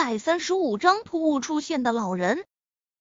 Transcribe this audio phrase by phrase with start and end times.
[0.00, 2.46] 百三十五章突兀出现的老人。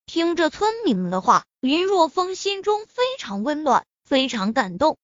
[0.07, 4.97] 听着村民们的话，林若风心中非常温暖，非常感动。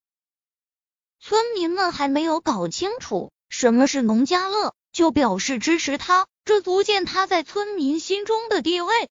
[1.20, 9.08] 村民们还没有搞清楚什么是农家乐，就表示支持他，这足见他在村民心中的地位。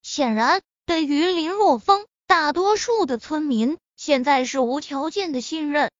[0.00, 5.90] 显然，对于林若风，大多数的村民现在是无条件的信任。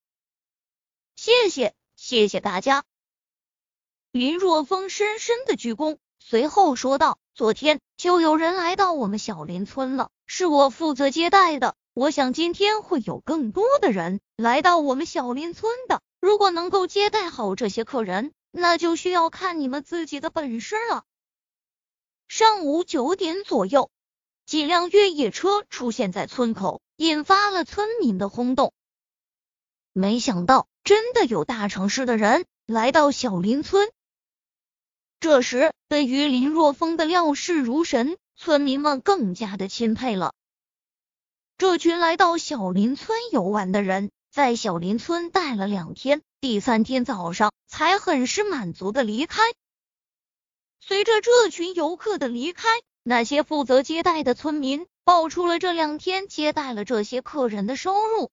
[1.16, 2.84] 谢谢，谢谢大家。
[4.18, 11.76] 林若风深深的鞠躬，随后说道：“昨天就有人来到我们小林村了，是我负责接待的。
[11.94, 16.02] 我想今天会有更多的人来到我们小林村的。
[16.20, 21.04] 如果能够接待好这些客人，那就需要看你们自己的本事了。”
[22.26, 23.88] 上午九点左右，
[24.44, 28.72] 几辆越野车出现在村口，引发了村民的轰动。
[29.92, 33.88] 没想到，真的有大城市的人来到小林村。
[35.20, 40.32] 这时，对于林若风的料事如神，村民们更加的钦佩了。
[41.56, 49.42] 这群来到小林村游玩的人，在小林村待了两天，第三天早上才很是满足的离开。
[50.80, 52.68] 随着这群游客的离开，
[53.02, 58.30] 那些负责接待的村民报出了这两天接待了这些客人的收入，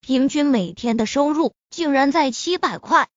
[0.00, 3.08] 平均每天的收入竟然在七百块。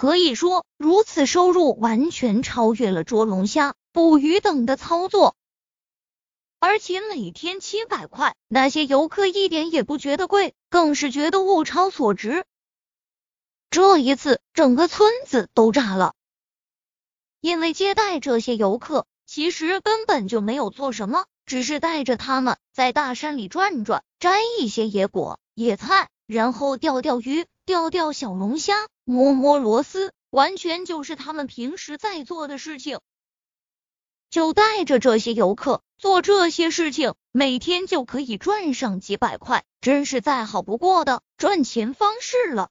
[0.00, 5.36] 可以说，如此收入完全超越了捉龙虾、捕鱼等的操作，
[6.58, 12.46] 而且每天七百块，那些游客一点也不觉得贵，更是觉得物超所值。
[13.68, 16.14] 这一次，整个村子都炸了，
[17.42, 28.88] 因为接待这些游客，其实根本就没有做什么，只是带着他们在大山里转转，摘一些野果、野菜，然后钓钓鱼、钓钓小龙虾。
[29.04, 33.00] 摸摸螺丝，完全就是他们平时在做的事情。
[34.28, 42.70] 就带着这些游客做这些事情，每天就可以赚上几百块，真是再好不过的赚钱方式了。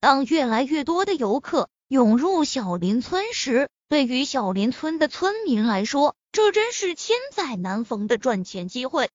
[0.00, 9.08] 当越来越多的游客涌入小林村时，对于小林村的村民来说，这真是千载难逢的赚钱机会。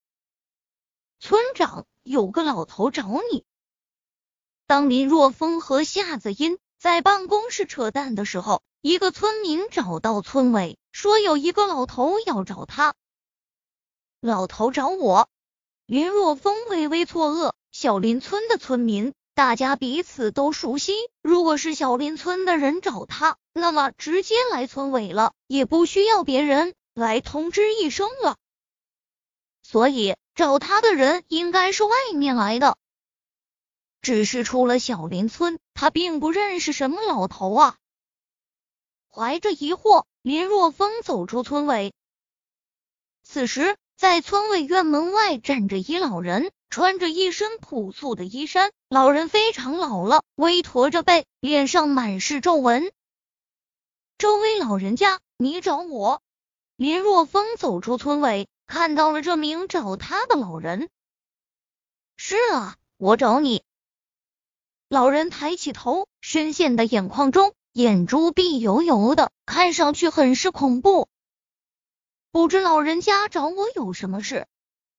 [1.19, 3.45] 村长，有个老头找你。
[4.71, 12.93] 当林若风和夏子音在办公室扯淡的时候，一个村民找到村委，说有一个老头要找他。
[14.21, 15.27] 老头找我？
[15.87, 17.51] 林若风微微错愕。
[17.73, 20.93] 小林村的村民，大家彼此都熟悉。
[21.21, 28.37] 如果是小林村的人找他，那么直接来村委了，也不需要别人来通知一声了。
[29.63, 32.77] 所以找他的人应该是外面来的。
[34.01, 37.77] 只是出了小林村，他并不认识什么老头啊。
[39.09, 41.93] 怀着疑惑，林若风走出村委。
[43.23, 48.71] 此时，在村委院门外站着一老人，穿着一身朴素的衣衫。
[48.89, 52.91] 老人非常老了，微驼着背，脸上满是皱纹。
[54.17, 56.21] 这位老人家，你找我？
[56.75, 60.89] 林若风走出村委，看到了这名找他的老人。
[62.17, 63.63] 是啊，我找你。
[64.91, 71.07] 老人抬起头，深陷的眼眶中眼珠碧油油的，看上去很是恐怖。
[72.29, 74.47] 不知老人家找我有什么事？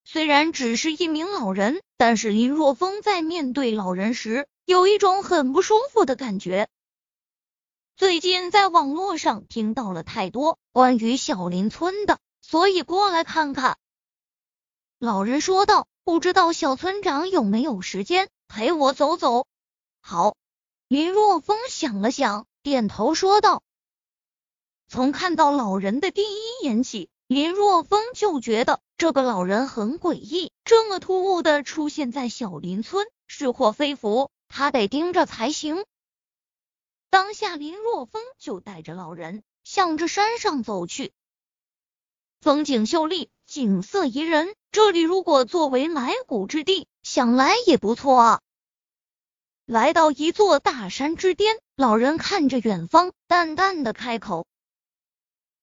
[0.03, 6.71] 虽然只是一名老人，但是林若风在面对老人时，有一种很不舒服的感觉。
[7.95, 13.77] 最近在网络上听到了太多关于小林村的，所以过来看看。
[14.99, 19.47] 老人说道：“不知道小村长有没有时间陪我走走？”
[20.05, 20.37] 好，
[20.89, 23.63] 林若风想了想，点头说道
[24.89, 35.87] ：“从看到老人的第一眼起，林若风就觉得这个老人很诡异，这么突兀的出现在小林村，是祸非福，他得盯着才行。”
[37.09, 41.13] 当下，林若风就带着老人向着山上走去。
[42.41, 48.41] 风景秀丽，景色宜人，这里如果作为埋骨之地，想来也不错啊。
[49.73, 54.45] 来到一座大山之巅，老人看着远方，淡淡的开口。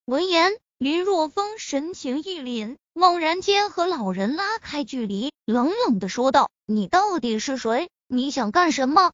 [0.04, 7.88] 闻言，林若风神情一凛，猛然间和老人拉开距离，冷冷的说道：“你到底是谁？
[8.08, 9.12] 你想干什么？”“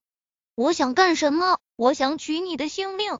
[0.57, 1.59] 我想干什么？
[1.77, 3.19] 我想取你的性命。”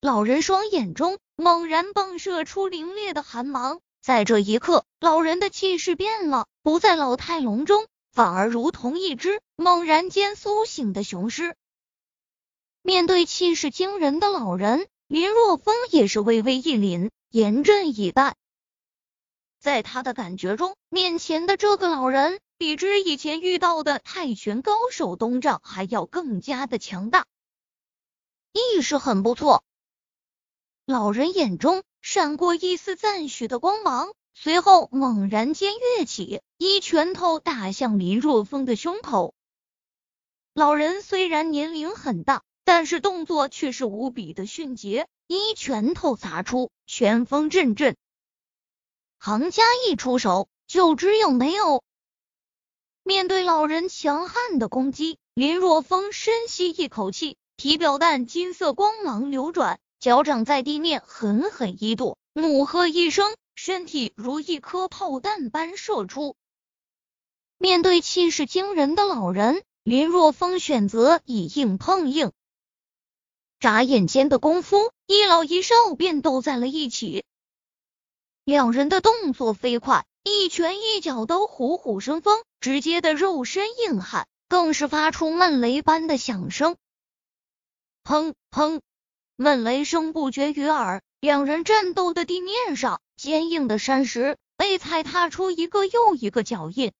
[0.00, 7.86] 老人双眼中猛然迸射出凌冽的寒芒，在这一刻，老人的气势变了，不在老态龙钟。
[8.18, 11.54] 反而如同一只猛然间苏醒的雄狮。
[12.82, 18.34] 面对气势惊人的老人，林若风也是微微一凛，严阵以待。
[19.60, 27.24] 在他的感觉中，面前的这个老人比之以前遇到的泰拳高手东丈还要更加的强大，
[28.52, 29.62] 意识很不错。
[30.86, 39.34] 老人眼中闪过一丝赞许的光芒，随后猛然间跃起，一拳头打向林若风的胸口。
[40.54, 47.96] 老人虽然年龄很大，但是动作却是无比的迅捷，一拳头砸出，拳风阵阵。
[49.18, 51.82] 行家一出手，就只有没有。
[53.02, 66.36] 面对老人强悍的攻击，林若风深吸一口气，体表蛋金色光芒流转，脚掌在地面狠狠一跺，怒喝一声，身体如一颗炮弹般射出。
[67.58, 72.30] 面对气势惊人的老人，林若风选择以硬碰硬。
[73.58, 77.24] 眨眼间的功夫，一老一少便斗在了一起。
[78.44, 86.76] 两人的动作飞快，一拳一脚都虎虎生风，直接的肉身硬汉更是发出闷雷般的响声。
[88.04, 88.80] 砰砰，
[89.34, 91.02] 闷雷声不绝于耳。
[91.18, 96.92] 两人战斗的地面上，坚硬的山石被踩踏出一个又一个脚印。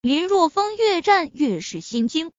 [0.00, 2.30] 林若风越战越是心惊，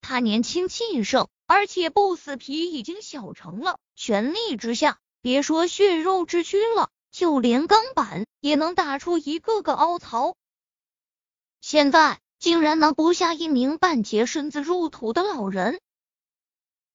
[0.00, 4.98] 他年轻气盛，而且不死皮已经小成了，全力之下。
[5.20, 10.36] 别说血肉之躯了，就连钢板也能打出一个个凹槽。
[11.60, 15.80] 现在竟然拿不下一名半截身子入土的老人，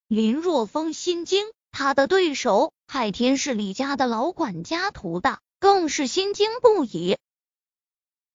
[0.08, 7.18] 林若风心惊，他的对手海天是李家的老管家涂大更是心惊不已。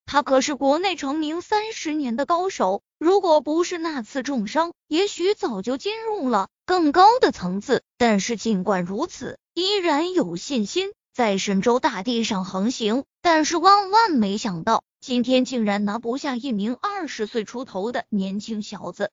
[0.07, 7.83] 他可是国内成名三十年的高手，如果不是那次重伤，也许早就进入了更高的层次。
[7.97, 9.39] 但是尽管如此。
[9.57, 19.13] 依然有信心在神州大地上横行，但是万万没想到，今天竟然拿不下一名二十岁出头的年轻小子。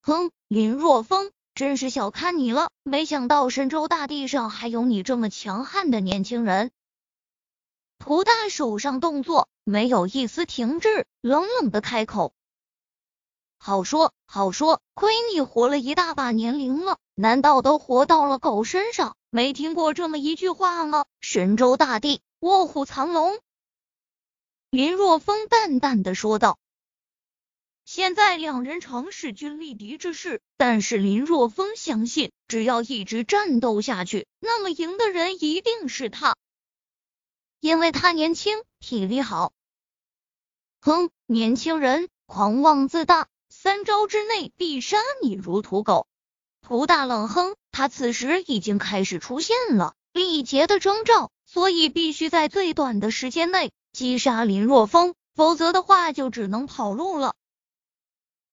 [0.00, 6.70] 哼，林若风，真是小看你了，没想到神州大地上还有你这么强悍的年轻人。
[7.98, 12.32] 涂大手上动作没有一丝停滞，冷冷的开口。
[13.58, 19.16] 好说好说，亏你活了一大把年龄了，难道都活到了狗身上？
[19.28, 21.04] 没听过这么一句话吗？
[21.20, 23.38] 神州大地，卧虎藏龙。
[24.70, 26.58] 林若风淡淡的说道。
[27.92, 36.36] 现在两人尝试均力敌之势，但是林若风相信，只要一直战斗下去，那么赢的人一定是他，
[37.58, 39.52] 因为他年轻，体力好。
[40.80, 43.26] 哼，年轻人狂妄自大。
[43.48, 46.06] 三招之内必杀你如土狗！
[46.62, 57.34] 涂大冷哼，他此时已经开始出现了力竭的征兆，所以必须在最短的时间内击杀林若风，否则的话就只能跑路了。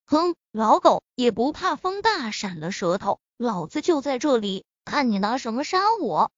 [0.10, 6.32] 哼，老狗也不怕风大闪了舌头，老子就在这里，看你拿什么杀我！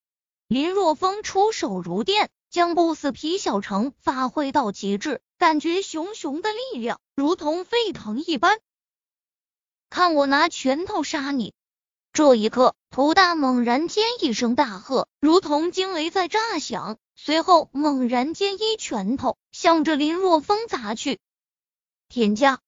[0.48, 5.21] 林若风出手如电，将不死皮小城发挥到极致。
[5.38, 8.60] 感觉熊熊的力量如同沸腾一般，
[9.92, 11.54] 看我拿拳头杀你！
[12.12, 21.20] 这一刻，涂大猛然间一声大喝，如同惊雷在炸响，随后猛然间一拳头向着林若风砸去。
[22.08, 22.60] 天价！